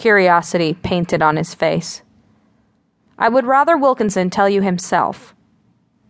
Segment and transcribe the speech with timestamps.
[0.00, 2.02] curiosity painted on his face.
[3.18, 5.34] I would rather Wilkinson tell you himself.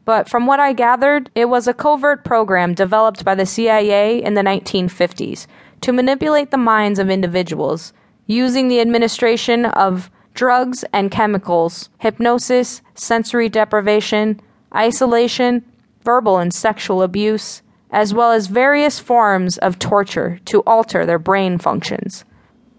[0.04, 4.34] But from what I gathered, it was a covert program developed by the CIA in
[4.34, 5.46] the 1950s
[5.82, 7.92] to manipulate the minds of individuals
[8.26, 14.40] using the administration of drugs and chemicals, hypnosis, sensory deprivation,
[14.74, 15.64] isolation,
[16.04, 21.58] verbal and sexual abuse, as well as various forms of torture to alter their brain
[21.58, 22.24] functions.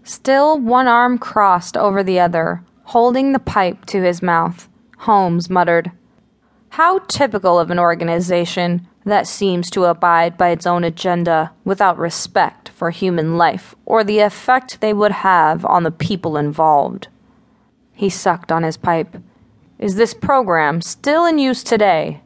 [0.04, 5.92] Still, one arm crossed over the other, holding the pipe to his mouth, Holmes muttered,
[6.70, 12.68] How typical of an organization that seems to abide by its own agenda without respect
[12.68, 17.08] for human life or the effect they would have on the people involved.
[17.92, 19.16] He sucked on his pipe.
[19.78, 22.20] Is this program still in use today?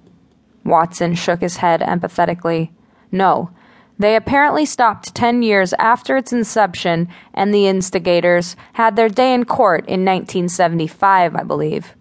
[0.64, 2.70] Watson shook his head empathetically.
[3.10, 3.50] No.
[3.98, 9.44] They apparently stopped 10 years after its inception, and the instigators had their day in
[9.44, 11.94] court in 1975, I believe.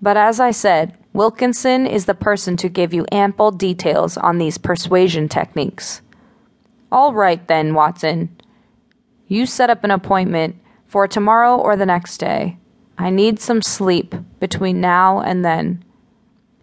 [0.00, 4.56] But as I said, Wilkinson is the person to give you ample details on these
[4.56, 6.00] persuasion techniques.
[6.90, 8.34] All right, then, Watson.
[9.26, 12.56] You set up an appointment for tomorrow or the next day.
[12.96, 15.84] I need some sleep between now and then.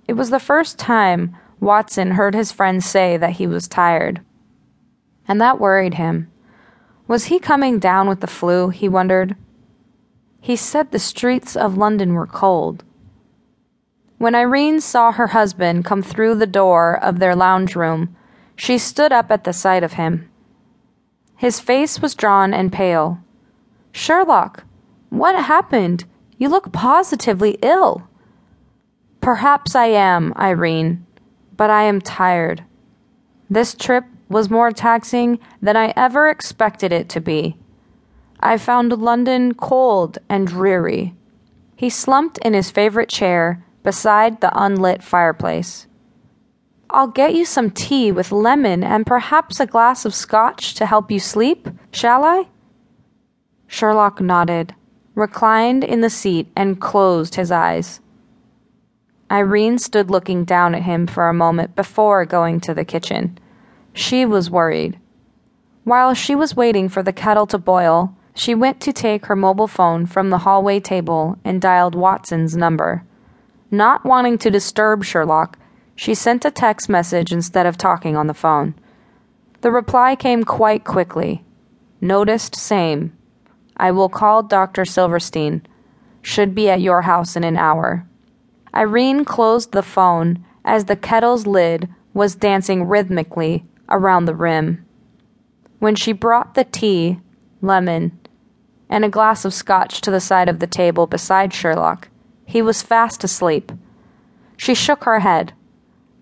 [0.08, 4.21] It was the first time Watson heard his friend say that he was tired.
[5.28, 6.31] And that worried him.
[7.08, 9.36] Was he coming down with the flu, he wondered?
[10.42, 12.83] He said the streets of London were cold.
[14.17, 18.16] When Irene saw her husband come through the door of their lounge room,
[18.55, 20.30] she stood up at the sight of him.
[21.36, 23.20] His face was drawn and pale.
[23.92, 24.64] Sherlock,
[25.09, 26.05] what happened?
[26.38, 28.08] You look positively ill.
[29.22, 31.05] Perhaps I am, Irene,
[31.55, 32.64] but I am tired.
[33.50, 37.58] This trip was more taxing than I ever expected it to be.
[38.39, 41.14] I found London cold and dreary.
[41.75, 45.88] He slumped in his favorite chair beside the unlit fireplace.
[46.89, 51.11] I'll get you some tea with lemon and perhaps a glass of scotch to help
[51.11, 52.48] you sleep, shall I?
[53.67, 54.73] Sherlock nodded,
[55.14, 57.99] reclined in the seat, and closed his eyes.
[59.30, 63.38] Irene stood looking down at him for a moment before going to the kitchen.
[63.97, 64.99] She was worried.
[65.83, 69.67] While she was waiting for the kettle to boil, she went to take her mobile
[69.67, 73.03] phone from the hallway table and dialed Watson's number.
[73.71, 75.58] Not wanting to disturb Sherlock,
[75.95, 78.75] she sent a text message instead of talking on the phone.
[79.61, 81.43] The reply came quite quickly.
[81.99, 83.17] Noticed same.
[83.77, 84.85] I will call Dr.
[84.85, 85.65] Silverstein.
[86.21, 88.05] Should be at your house in an hour.
[88.75, 94.86] Irene closed the phone as the kettle's lid was dancing rhythmically around the rim.
[95.80, 97.20] When she brought the tea,
[97.61, 98.20] lemon,
[98.89, 102.09] and a glass of scotch to the side of the table beside Sherlock,
[102.45, 103.71] he was fast asleep.
[104.55, 105.53] She shook her head.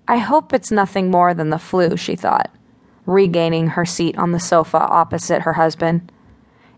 [0.07, 2.51] I hope it's nothing more than the flu, she thought,
[3.05, 6.11] regaining her seat on the sofa opposite her husband.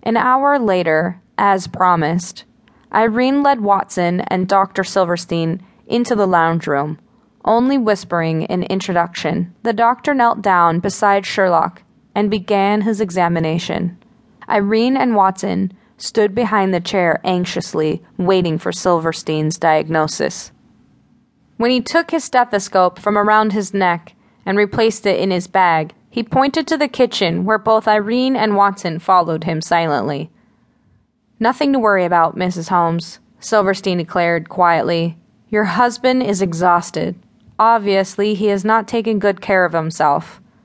[0.03, 2.45] An hour later, as promised,
[2.93, 4.83] Irene led Watson and Dr.
[4.83, 6.99] Silverstein into the lounge room,
[7.47, 9.55] only whispering an introduction.
[9.63, 11.81] The doctor knelt down beside Sherlock
[12.13, 13.97] and began his examination.
[14.49, 20.51] Irene and Watson stood behind the chair anxiously, waiting for Silverstein's diagnosis.
[21.57, 24.13] When he took his stethoscope from around his neck
[24.45, 28.55] and replaced it in his bag, he pointed to the kitchen where both Irene and
[28.55, 30.29] Watson followed him silently.
[31.39, 32.69] Nothing to worry about, Mrs.
[32.69, 35.17] Holmes, Silverstein declared quietly.
[35.49, 37.15] Your husband is exhausted.
[37.59, 40.39] Obviously, he has not taken good care of himself.